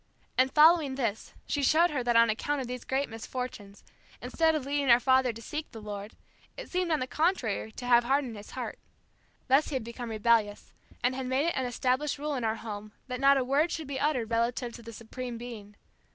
And 0.35 0.51
following 0.51 0.95
this, 0.95 1.35
she 1.45 1.61
showed 1.61 1.91
her 1.91 2.03
that 2.03 2.15
on 2.15 2.31
account 2.31 2.59
of 2.59 2.65
these 2.65 2.83
great 2.85 3.07
misfortunes, 3.07 3.83
instead 4.19 4.55
of 4.55 4.65
leading 4.65 4.89
our 4.89 4.99
father 4.99 5.31
to 5.31 5.41
seek 5.43 5.69
the 5.69 5.79
Lord, 5.79 6.13
it 6.57 6.71
seemed 6.71 6.89
on 6.89 6.99
the 6.99 7.05
contrary 7.05 7.71
to 7.73 7.85
have 7.85 8.03
hardened 8.05 8.35
his 8.35 8.49
heart. 8.57 8.79
Thus 9.47 9.67
he 9.67 9.75
had 9.75 9.83
become 9.83 10.09
rebellious, 10.09 10.73
and 11.03 11.13
had 11.13 11.27
made 11.27 11.45
it 11.45 11.55
an 11.55 11.67
established 11.67 12.17
rule 12.17 12.33
in 12.33 12.43
our 12.43 12.55
home 12.55 12.93
that 13.09 13.19
not 13.19 13.37
a 13.37 13.43
word 13.43 13.71
should 13.71 13.85
be 13.85 13.99
uttered 13.99 14.31
relative 14.31 14.73
to 14.73 14.81
the 14.81 14.91
Supreme 14.91 15.37
Being. 15.37 15.75